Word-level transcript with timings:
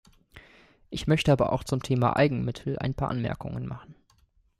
Ich 0.89 1.05
möchte 1.05 1.31
aber 1.31 1.53
auch 1.53 1.63
zum 1.63 1.83
Thema 1.83 2.15
Eigenmittel 2.15 2.79
ein 2.79 2.95
paar 2.95 3.09
Anmerkungen 3.09 3.67
machen. 3.67 3.93